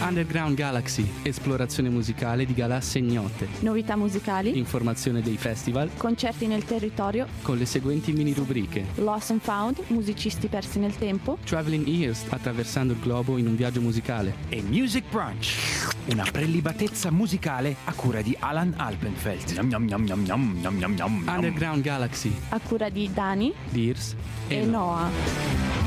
[0.00, 3.46] Underground Galaxy, esplorazione musicale di galassie ignote.
[3.60, 8.86] Novità musicali, Informazione dei festival concerti nel territorio, con le seguenti mini rubriche.
[8.96, 13.80] Lost and Found, musicisti persi nel tempo, Traveling Ears, attraversando il globo in un viaggio
[13.82, 14.34] musicale.
[14.48, 19.50] e Music Brunch, una prelibatezza musicale a cura di Alan Alpenfeld.
[19.70, 21.24] Yum, yum, yum.
[21.26, 24.16] Underground Galaxy, a cura di Dani Dears
[24.48, 25.79] e Noah.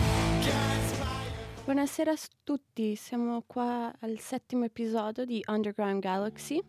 [1.66, 6.62] Buonasera a tutti, siamo qua al settimo episodio di Underground Galaxy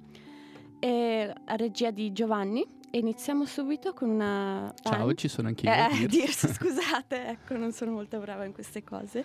[0.79, 4.73] e a regia di Giovanni e iniziamo subito con una...
[4.83, 5.69] Ciao, band- ci sono anch'io.
[5.71, 6.07] Eh, Dears.
[6.15, 9.25] Dirsi, scusate, ecco, non sono molto brava in queste cose.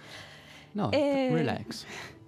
[0.72, 1.86] No, E- relax.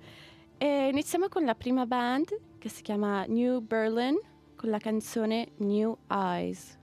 [0.62, 2.28] E iniziamo con la prima band
[2.60, 4.16] che si chiama New Berlin
[4.56, 6.78] con la canzone New Eyes.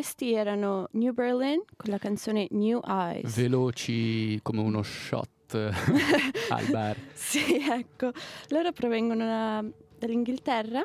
[0.00, 3.34] Questi erano New Berlin con la canzone New Eyes.
[3.36, 5.52] Veloci come uno shot
[6.48, 6.96] al bar.
[7.12, 8.10] Sì, ecco.
[8.48, 9.62] Loro provengono da-
[9.98, 10.82] dall'Inghilterra.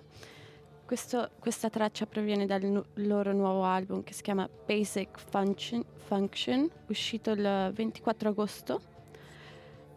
[0.86, 6.70] Questo- questa traccia proviene dal nu- loro nuovo album che si chiama Basic Function, Function,
[6.88, 8.82] uscito il 24 agosto.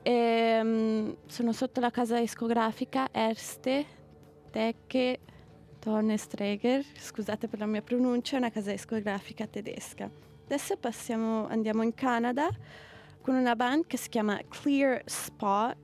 [0.01, 3.85] E, mm, sono sotto la casa discografica Erste
[4.53, 5.19] Tecke
[5.79, 10.11] Tonestreger, scusate per la mia pronuncia, è una casa discografica tedesca.
[10.45, 12.49] Adesso passiamo, andiamo in Canada
[13.21, 15.77] con una band che si chiama Clear Spot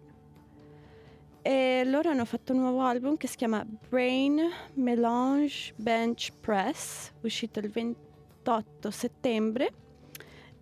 [1.43, 4.41] e loro hanno fatto un nuovo album che si chiama Brain
[4.75, 9.71] Melange Bench Press, uscito il 28 settembre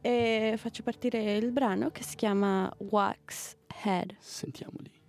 [0.00, 4.16] e faccio partire il brano che si chiama Wax Head.
[4.18, 5.01] Sentiamoli.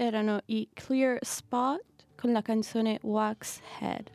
[0.00, 1.82] Erano i Clear Spot
[2.16, 4.10] con la canzone Wax Head.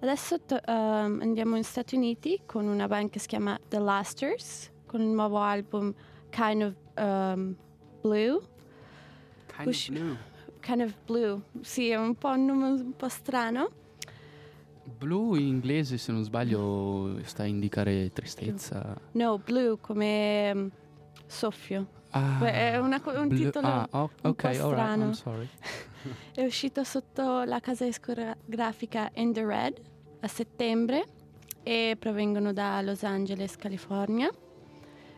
[0.00, 4.70] Adesso to- ehm, andiamo negli Stati Uniti con una band che si chiama The Lasters
[4.86, 5.92] con il nuovo album
[6.30, 7.56] Kind of ehm,
[8.00, 8.40] Blue.
[9.54, 10.16] Kind Push- of blue.
[10.60, 13.70] Kind of Blue, sì, è un po' un nome un po' strano.
[14.84, 18.98] Blu in inglese, se non sbaglio, sta a indicare tristezza.
[19.12, 20.66] No, blue come mm,
[21.26, 21.98] soffio.
[22.10, 25.04] Ah, Beh, è una un blu- titolo ah, oh, un alright, strano.
[25.04, 25.48] I'm sorry.
[26.34, 29.80] È uscito sotto la casa discografica In the Red
[30.20, 31.04] a settembre
[31.62, 34.30] e provengono da Los Angeles, California.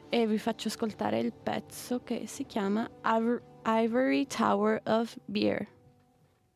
[0.09, 5.67] E vi faccio ascoltare il pezzo che si chiama Iv- Ivory Tower of Beer.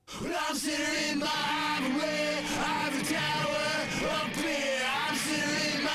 [0.08, 3.66] I'm sitting in my ivory, ivory tower
[4.12, 4.84] up here.
[4.84, 5.90] I'm sitting in my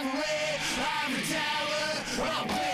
[0.00, 0.58] ivory,
[1.06, 2.73] ivory tower up here.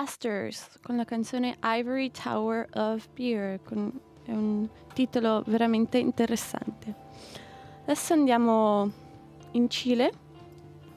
[0.00, 3.92] The Lasters con la canzone Ivory Tower of Beer, con-
[4.24, 6.94] è un titolo veramente interessante.
[7.82, 8.90] Adesso andiamo
[9.52, 10.10] in Cile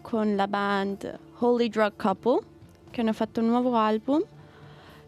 [0.02, 2.40] con la band Holy Drug Couple
[2.92, 4.24] che hanno fatto un nuovo album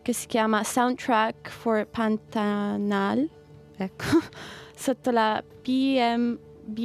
[0.02, 3.30] che si chiama Soundtrack for Pantanal,
[3.78, 4.04] ecco,
[4.76, 6.80] sotto la PMB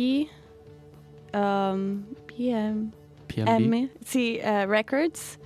[1.32, 2.90] um, PM,
[3.26, 3.72] PMB.
[3.72, 5.38] M, sì, eh, Records,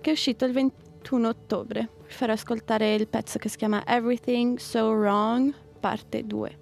[0.00, 0.52] che è uscito il
[1.00, 1.88] 21 ottobre.
[2.06, 6.59] Vi farò ascoltare il pezzo che si chiama Everything So Wrong, parte 2.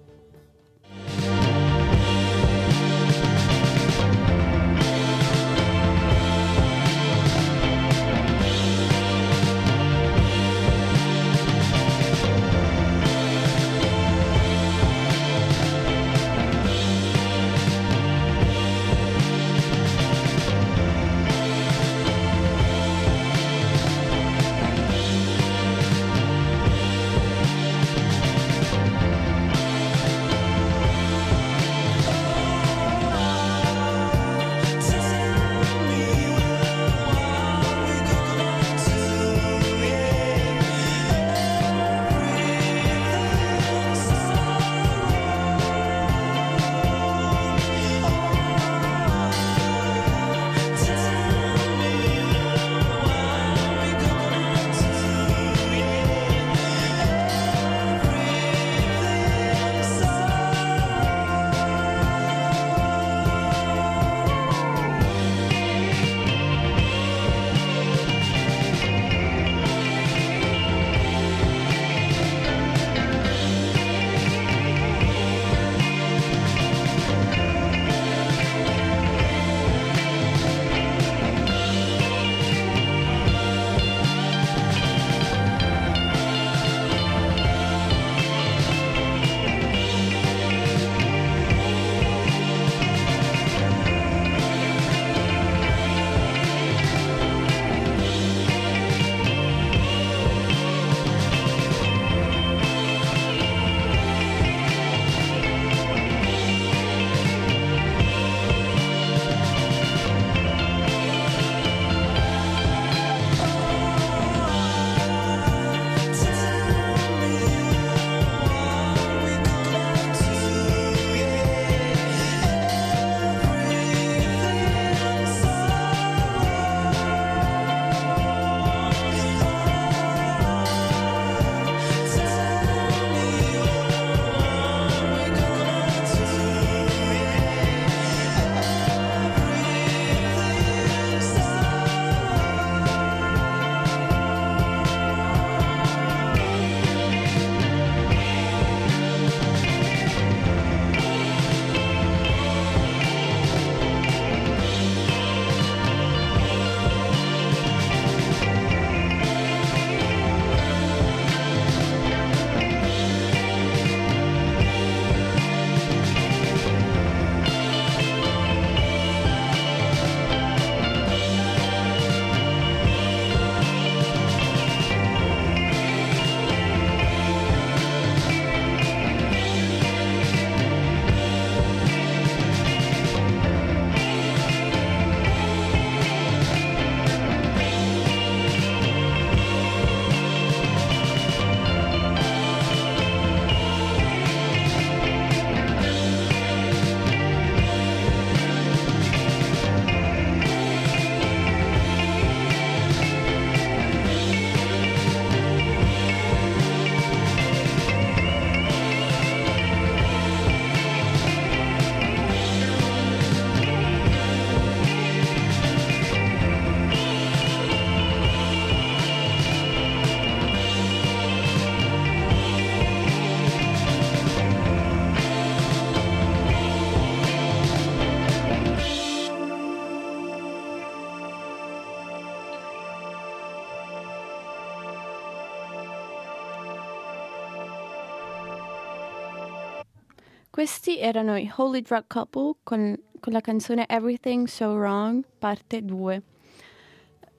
[240.59, 246.21] Questi erano i Holy Drug Couple con, con la canzone Everything So Wrong, parte 2.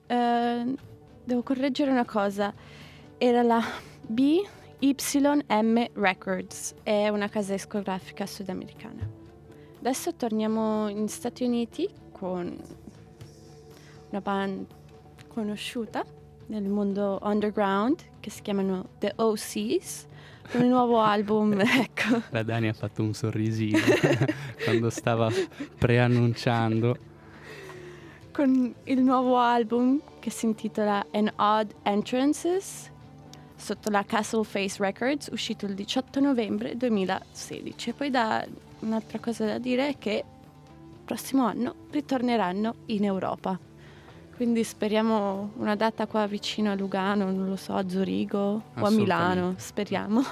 [0.07, 0.75] Eh,
[1.23, 2.51] devo correggere una cosa.
[3.19, 3.63] Era la
[4.07, 9.07] BYM Records, è una casa discografica sudamericana.
[9.77, 12.57] Adesso torniamo negli Stati Uniti con
[14.09, 14.65] una band
[15.27, 16.03] conosciuta
[16.47, 20.07] nel mondo underground che si chiamano The OCs
[20.51, 22.21] con il nuovo album, ecco.
[22.29, 23.77] La Dani ha fatto un sorrisino
[24.63, 25.31] quando stava
[25.77, 26.97] preannunciando.
[28.31, 32.89] con il nuovo album che si intitola An Odd Entrances
[33.55, 37.89] sotto la Castle Face Records, uscito il 18 novembre 2016.
[37.89, 38.45] E poi da,
[38.79, 43.57] un'altra cosa da dire è che il prossimo anno ritorneranno in Europa.
[44.41, 48.39] Quindi speriamo una data qua vicino a Lugano, non lo so, a Zurigo
[48.75, 50.23] o a Milano, speriamo.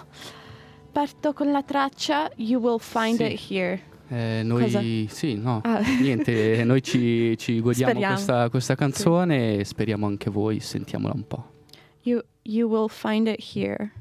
[0.91, 3.31] Parto con la traccia You Will Find Sì.
[3.33, 3.81] It Here.
[4.07, 4.81] Eh, noi, Cosa?
[5.13, 5.81] sì, no, Ah.
[6.01, 11.51] niente, noi ci, ci godiamo questa, questa canzone e speriamo anche voi, sentiamola un po'.
[12.01, 13.91] You, you Will Find It Here.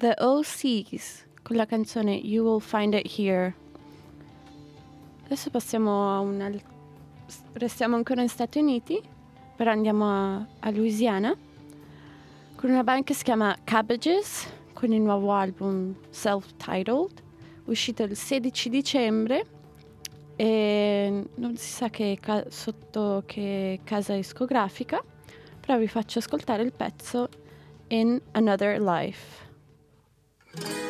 [0.00, 3.54] The OCs con la canzone You Will Find It Here.
[5.26, 6.62] Adesso passiamo a un al-
[7.52, 8.98] restiamo ancora negli Stati Uniti,
[9.54, 11.36] però andiamo a, a Louisiana
[12.56, 17.22] con una band che si chiama Cabbages con il nuovo album Self-Titled,
[17.66, 19.46] uscito il 16 dicembre
[20.36, 25.04] e non si sa che ca- sotto che casa discografica,
[25.60, 27.28] però vi faccio ascoltare il pezzo
[27.88, 29.49] In Another Life.
[30.52, 30.89] Thank you.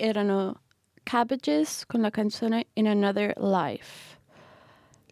[0.00, 0.62] Erano
[1.02, 4.18] Cabbages con la canzone In Another Life.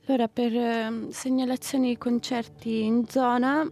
[0.07, 3.71] Allora, per ehm, segnalazioni di concerti in zona,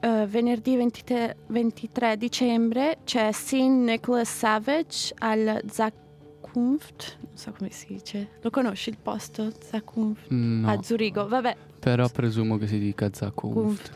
[0.00, 7.86] eh, venerdì 23, 23 dicembre c'è Sin Nicholas Savage al Zakunft, non so come si
[7.88, 9.52] dice, lo conosci il posto?
[9.60, 10.30] Zakunft?
[10.30, 13.90] No, A Zurigo, vabbè, però presumo che si dica Zakunft.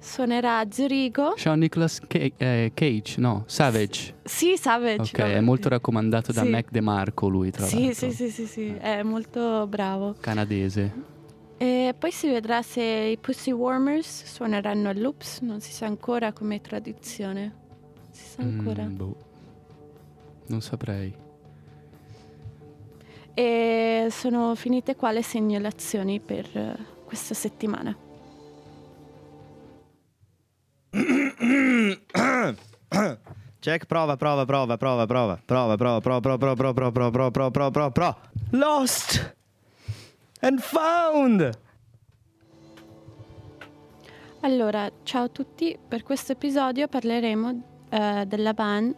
[0.00, 1.34] suonerà a Zurigo.
[1.36, 4.14] C'è un Nicolas eh, Cage, no, Savage.
[4.24, 5.02] Sì, Savage.
[5.02, 5.34] Ok, vabbè.
[5.36, 6.48] è molto raccomandato da Sì.
[6.48, 8.10] Mac DeMarco lui, tra Sì, l'altro.
[8.10, 10.16] sì, sì, sì, sì, è molto bravo.
[10.18, 10.92] Canadese.
[11.56, 16.32] E poi si vedrà se i Pussy Warmers suoneranno a Loops, non si sa ancora
[16.32, 17.42] come tradizione.
[17.42, 18.82] Non si sa ancora.
[18.82, 19.16] Mm, boh.
[20.48, 21.14] Non saprei.
[23.34, 26.76] E sono finite qua le segnalazioni per eh,
[27.10, 27.96] questa settimana.
[33.58, 37.50] Check, prova, prova, prova, prova, prova, prova, prova, prova, prova, prova, prova, prova, prova, prova,
[37.50, 38.16] prova, prova, prova.
[38.52, 39.36] Lost
[40.40, 41.50] and found.
[44.42, 48.94] Allora, ciao a tutti, per questo episodio parleremo eh, della band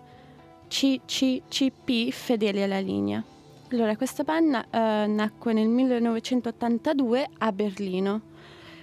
[0.69, 3.32] CCCP Fedeli alla linea.
[3.73, 8.21] Allora, questa band eh, nacque nel 1982 a Berlino.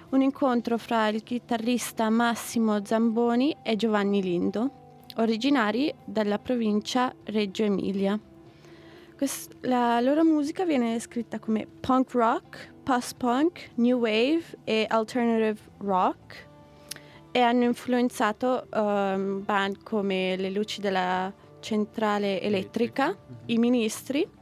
[0.09, 8.19] Un incontro fra il chitarrista Massimo Zamboni e Giovanni Lindo, originari della provincia Reggio Emilia.
[9.15, 16.47] Quest- la loro musica viene descritta come punk rock, post-punk, new wave e alternative rock
[17.29, 24.37] e hanno influenzato ehm, band come le luci della centrale elettrica, i ministri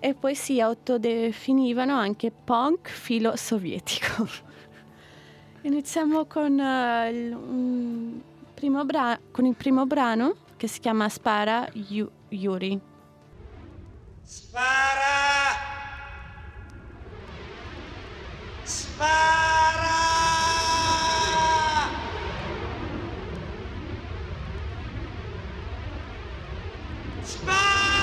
[0.00, 4.26] e poi si autodefinivano anche punk filo sovietico.
[5.62, 8.22] Iniziamo con, eh, il,
[8.54, 12.80] primo bra- con il primo brano che si chiama Spara Yu- Yuri.
[14.22, 15.66] Spara!
[18.62, 19.38] Spara!
[27.18, 27.97] Felicitazioni,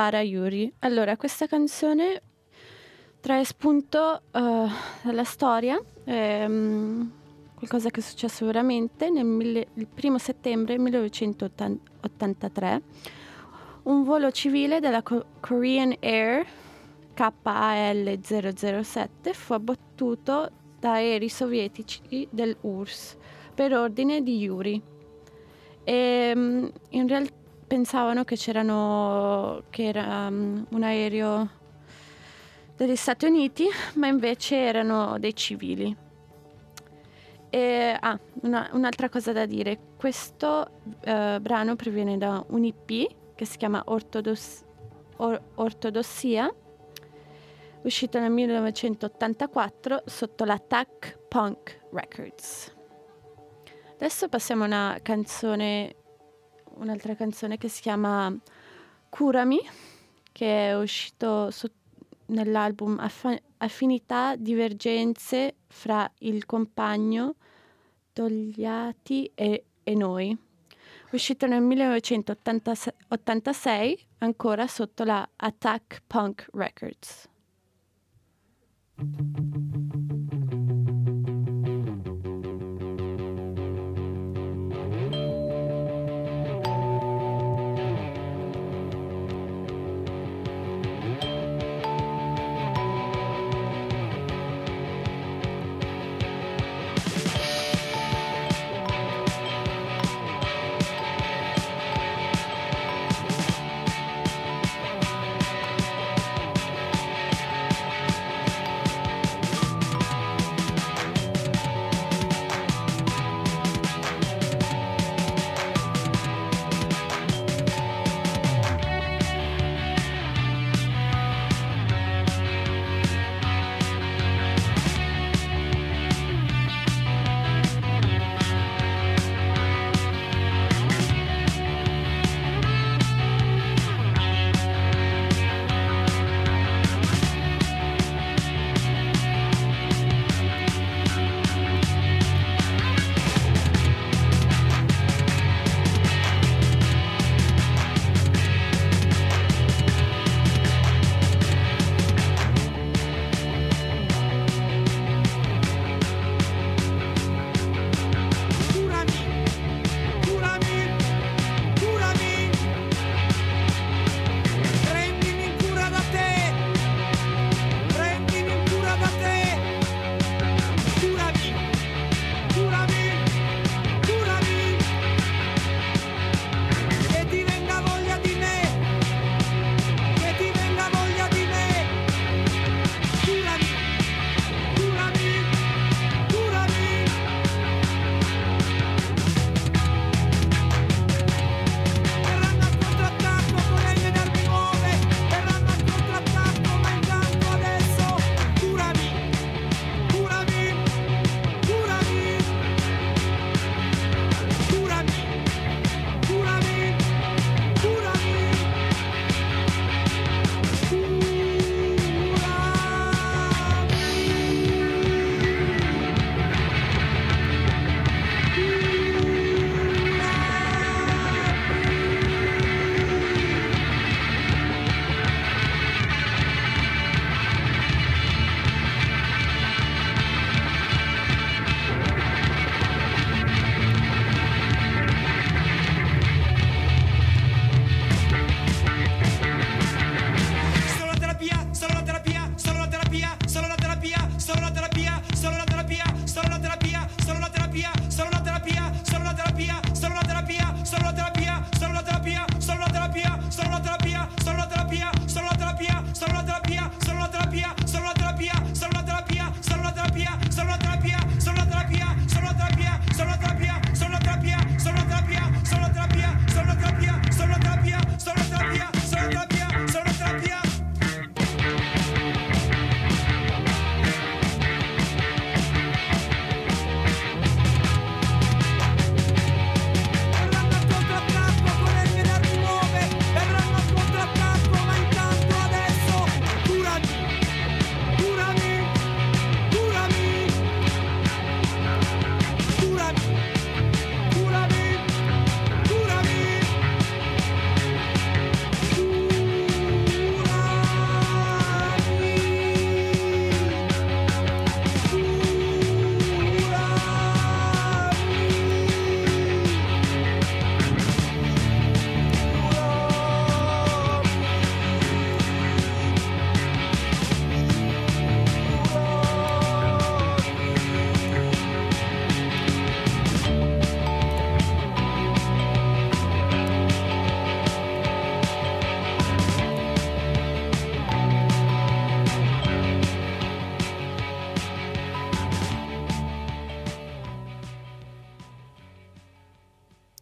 [0.00, 0.72] Spara Yuri.
[0.78, 2.22] Allora, questa canzone
[3.20, 4.66] trae spunto eh,
[5.02, 7.12] dalla storia, ehm,
[7.54, 12.82] qualcosa che è successo veramente nel mille- il primo settembre 1983.
[13.82, 16.46] Un volo civile della Co- Korean Air
[17.12, 23.18] KAL 007 fu abbattuto da aerei sovietici dell'URSS
[23.54, 24.80] per ordine di Yuri.
[25.84, 27.38] E, mm, in realtà
[27.70, 31.48] pensavano che c'erano che era mm, un aereo
[32.76, 35.96] degli Stati Uniti, ma invece erano dei civili.
[37.48, 40.68] E, ah, una- un'altra cosa da dire, questo
[41.02, 44.64] eh, brano proviene da un IP che si chiama Ortodoss-
[45.18, 46.52] Or- Ortodossia,
[47.82, 52.74] uscito nel 1984 sotto la TAC Punk Records.
[53.94, 55.94] Adesso passiamo a una canzone,
[56.74, 58.34] un'altra canzone che si chiama
[59.08, 59.58] Curami,
[60.32, 61.70] che è uscito su-
[62.26, 67.34] nell'album Affa- Affinità, Divergenze fra il compagno,
[68.12, 70.36] Togliati e, e noi.
[71.12, 77.28] Uscito nel 1986, ancora sotto la Attack Punk Records.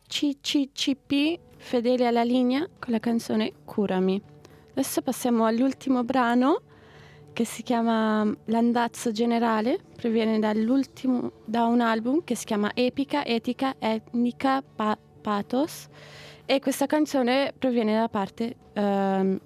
[0.08, 4.20] CCCP fedeli alla linea con la canzone Curami.
[4.70, 6.62] Adesso passiamo all'ultimo brano
[7.34, 14.62] che si chiama L'andazzo generale, proviene da un album che si chiama Epica, Etica, Etnica,
[14.62, 15.86] Pa- Pathos
[16.46, 19.38] e questa canzone proviene da parte ehm,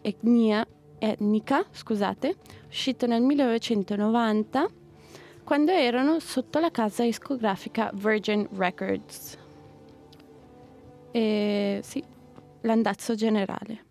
[0.00, 0.66] etnia,
[0.98, 4.68] etnica, scusate, uscito nel 1990
[5.44, 9.41] quando erano sotto la casa discografica Virgin Records.
[11.12, 12.02] E sì,
[12.62, 13.90] l'andazzo generale.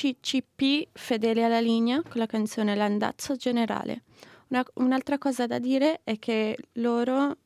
[0.00, 4.04] CCCP fedeli alla linea con la canzone L'andazzo generale.
[4.48, 7.36] Una- un'altra cosa da dire è che loro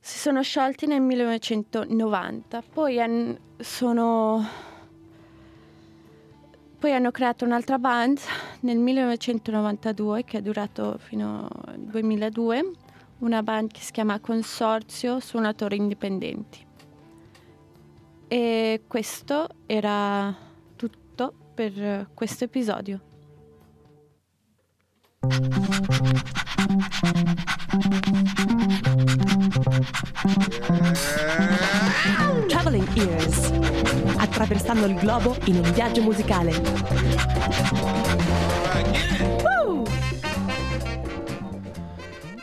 [0.00, 4.68] si sono sciolti nel 1990, poi han- sono
[6.78, 8.18] poi hanno creato un'altra band
[8.60, 12.70] nel 1992 che è durato fino al 2002,
[13.18, 16.66] una band che si chiama Consorzio Suonatori Indipendenti.
[18.28, 20.48] E questo era
[21.60, 22.98] per eh, questo episodio.
[32.48, 33.50] Traveling Ears.
[34.16, 38.09] Attraversando il globo in un viaggio musicale.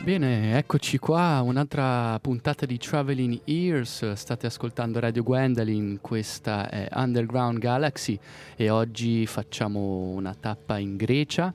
[0.08, 4.14] Bene, eccoci qua, un'altra puntata di Traveling Ears.
[4.14, 8.18] State ascoltando Radio Gwendolyn, questa è Underground Galaxy
[8.55, 11.53] e oggi facciamo una tappa in Grecia,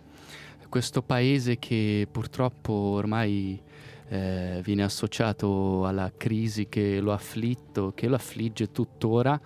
[0.69, 3.59] questo paese che purtroppo ormai
[4.09, 9.41] eh, viene associato alla crisi che lo ha afflitto, che lo affligge tuttora,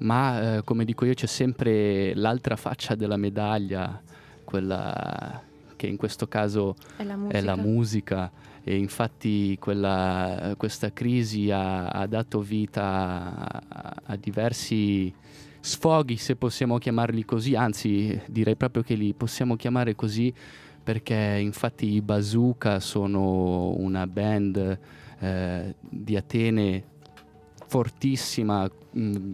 [0.00, 3.98] ma eh, come dico io c'è sempre l'altra faccia della medaglia,
[4.44, 5.42] quella
[5.82, 7.38] che in questo caso È la musica.
[7.38, 8.30] è la musica
[8.62, 15.12] e infatti quella- questa crisi ha, ha dato vita a, a diversi
[15.58, 20.32] sfoghi, se possiamo chiamarli così, anzi direi proprio che li possiamo chiamare così
[20.84, 24.78] perché infatti i Bazooka sono una band
[25.18, 26.84] eh, di Atene
[27.66, 29.30] fortissima, mh,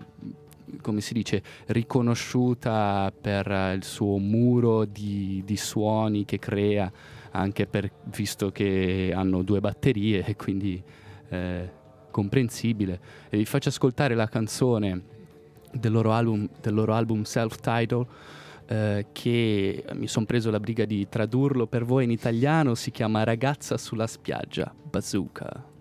[0.81, 6.91] come si dice, riconosciuta per eh, il suo muro di, di suoni che crea,
[7.31, 10.83] anche per, visto che hanno due batterie quindi
[11.29, 11.71] eh,
[12.11, 13.01] comprensibile.
[13.29, 15.03] E vi faccio ascoltare la canzone
[15.73, 18.07] del loro album, del loro album self-titled
[18.67, 23.25] eh, che mi sono preso la briga di tradurlo per voi in italiano, si chiama
[23.25, 25.77] Ragazza sulla spiaggia, Bazooka.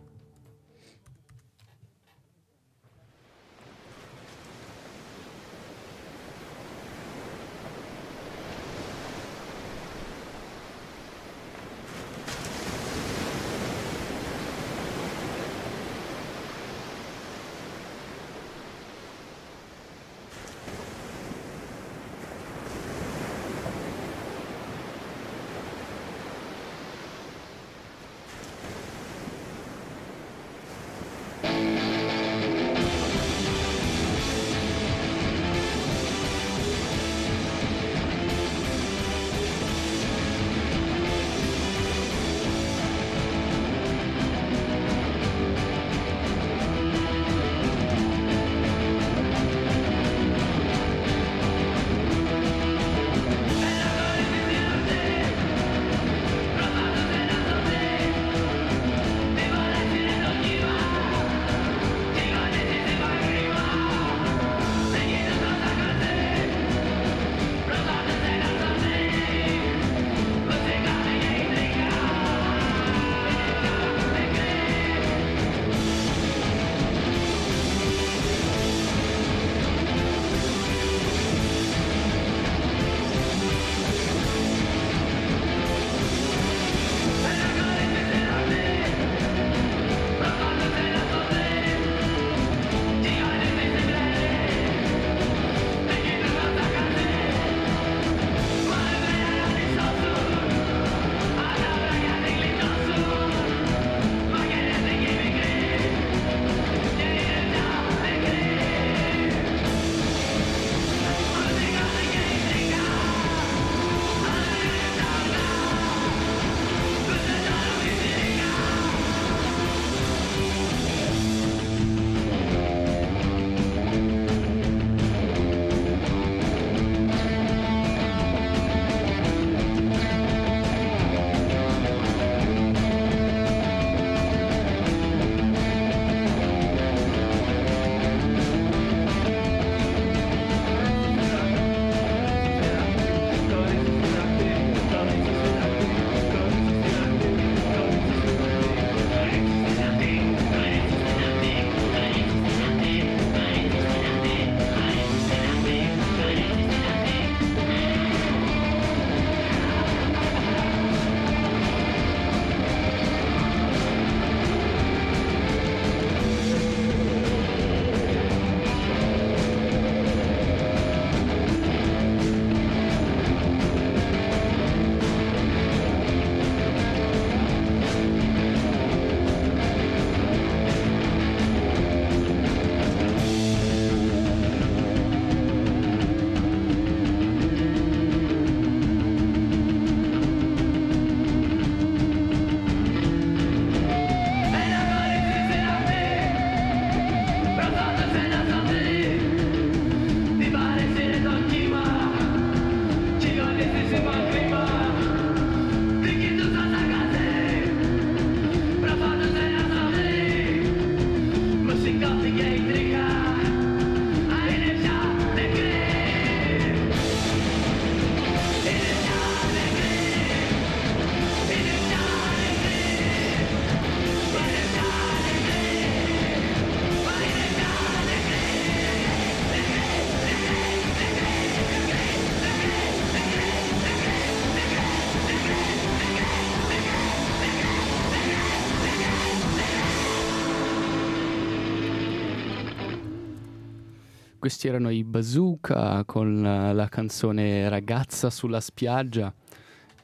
[244.48, 249.34] Questi erano i Bazooka con eh, la canzone Ragazza sulla spiaggia,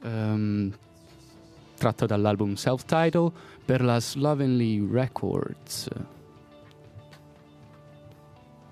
[0.03, 0.69] ehm,
[1.77, 3.31] tratta dall'album Self-Title
[3.63, 5.87] per la Slovenly Records.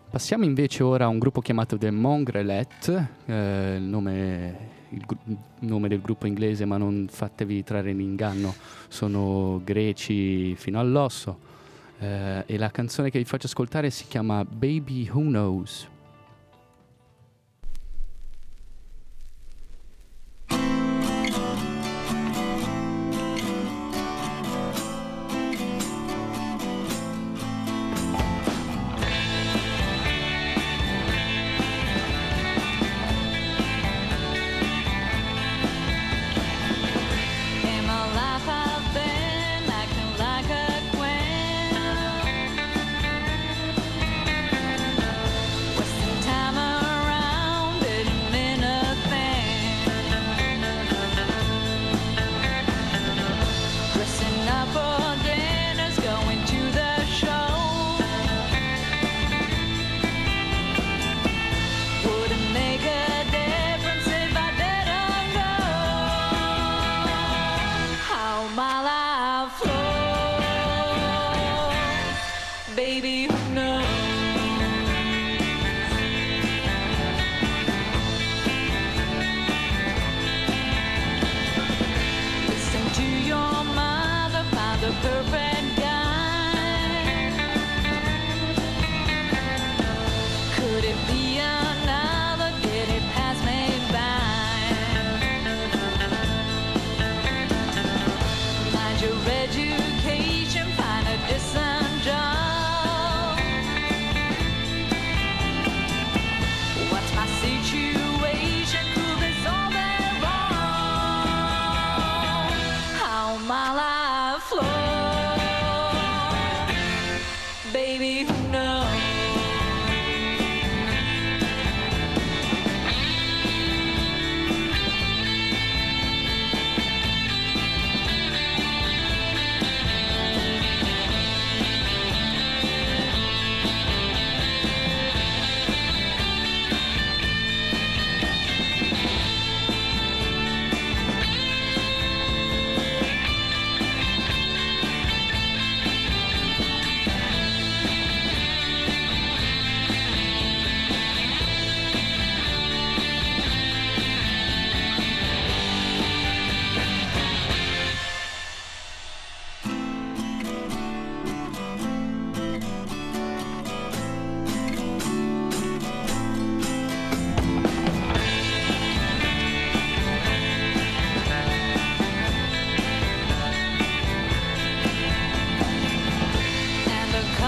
[0.10, 4.58] Passiamo invece ora a un gruppo chiamato The Mongrelet, eh, il, nome,
[4.90, 8.54] il gru- nome del gruppo inglese, ma non fatevi trarre in inganno,
[8.90, 11.51] sono greci fino all'osso.
[12.02, 15.91] Eh, e la canzone che vi faccio ascoltare si chiama Baby Who Knows.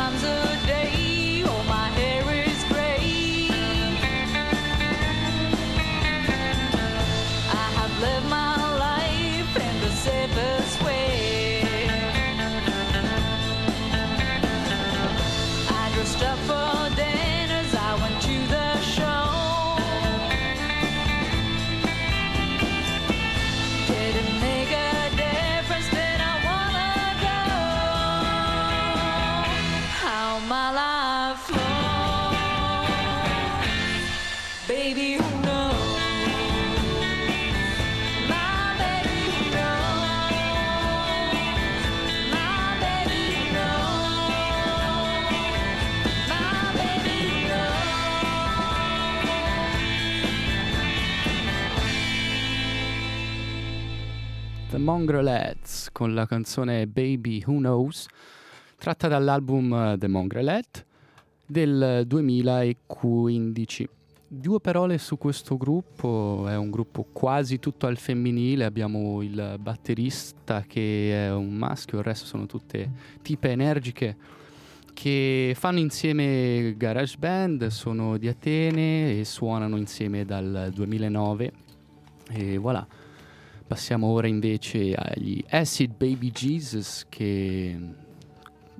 [0.05, 0.52] And there
[54.83, 58.05] Mongrelets con la canzone Baby Who Knows,
[58.77, 60.85] tratta dall'album eh, The Mongrelet
[61.45, 63.89] del 2015.
[64.27, 70.65] Due parole su questo gruppo, è un gruppo quasi tutto al femminile, abbiamo il batterista
[70.67, 74.17] che è un maschio, il resto sono tutte tipe energiche
[74.91, 81.53] che fanno insieme garage band, sono di Atene e suonano insieme dal 2009
[82.31, 82.85] e voilà.
[83.73, 87.75] Passiamo ora invece agli Acid Baby Jesus che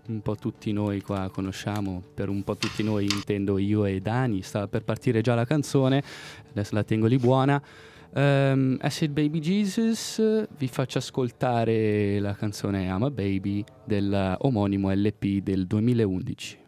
[0.05, 4.43] un po' tutti noi qua conosciamo, per un po' tutti noi intendo io e Dani,
[4.43, 6.03] stava per partire già la canzone,
[6.47, 7.59] adesso la tengo lì buona.
[8.13, 15.41] Ehm, Acid Baby Jesus, vi faccio ascoltare la canzone I'm a Baby del omonimo LP
[15.41, 16.62] del 2011.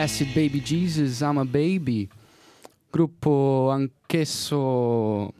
[0.00, 2.08] Acid Baby Jesus, I'm a Baby,
[2.90, 5.30] gruppo anch'esso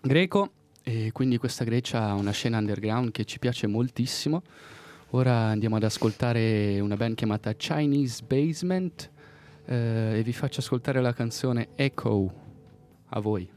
[0.00, 0.50] greco
[0.82, 4.42] e quindi questa Grecia ha una scena underground che ci piace moltissimo.
[5.10, 9.10] Ora andiamo ad ascoltare una band chiamata Chinese Basement
[9.66, 12.34] eh, e vi faccio ascoltare la canzone Echo.
[13.10, 13.48] A voi.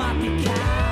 [0.00, 0.89] my picard.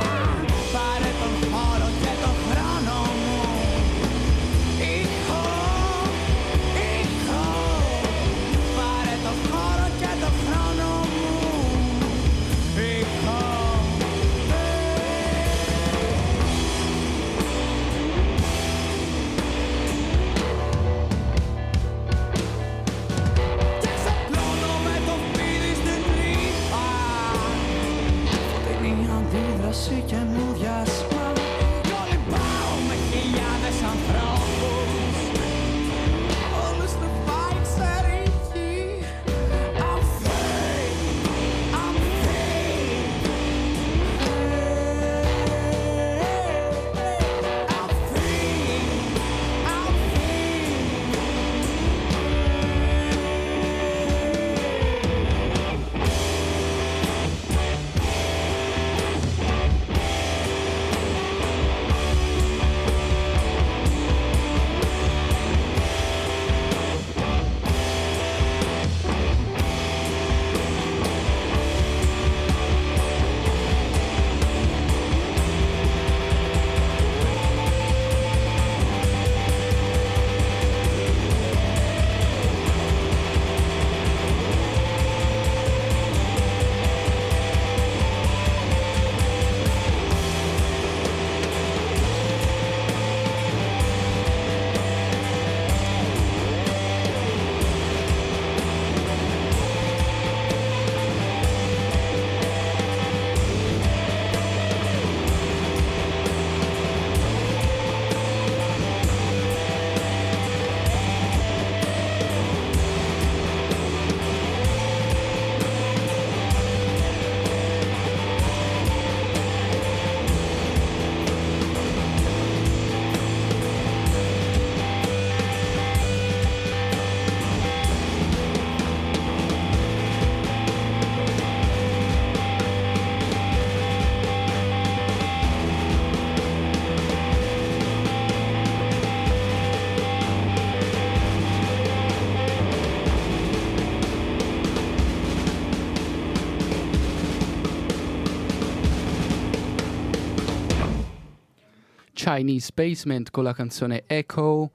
[152.30, 154.70] Chinese Basement con la canzone Echo.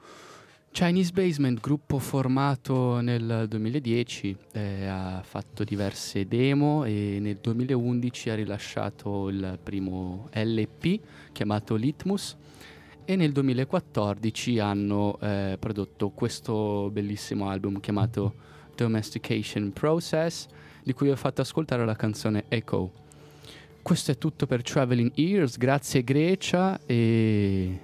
[0.71, 8.33] Chinese Basement, gruppo formato nel 2010, eh, ha fatto diverse demo e nel 2011 ha
[8.33, 10.99] rilasciato il primo LP
[11.31, 12.35] chiamato Litmus
[13.05, 18.33] e nel 2014 hanno eh, prodotto questo bellissimo album chiamato
[18.75, 20.47] Domestication Process
[20.81, 23.02] di cui ho fatto ascoltare la canzone Echo.
[23.83, 27.81] Questo è tutto per Traveling Ears, grazie Grecia e...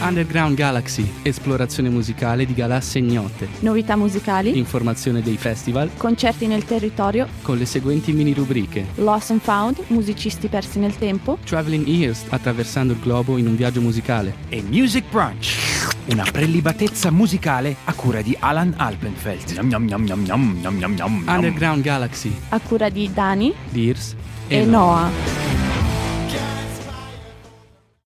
[0.00, 7.28] Underground Galaxy, esplorazione musicale di galassie ignote, Novità musicali, informazione dei festival concerti nel territorio,
[7.42, 8.84] con le seguenti mini rubriche.
[8.96, 13.80] Lost and Found, musicisti persi nel tempo, Traveling Ears, attraversando il globo in un viaggio
[13.80, 14.34] musicale.
[14.48, 19.52] E Music Brunch, una prelibatezza musicale a cura di Alan Alpenfeld.
[19.60, 21.24] Gnam, gnam, gnam.
[21.26, 24.16] Underground Galaxy, a cura di Dani Dears
[24.48, 25.10] e, Noah.
[25.10, 25.65] Noah.